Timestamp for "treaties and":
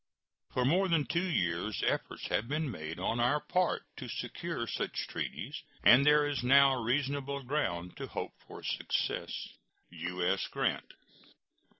5.05-6.03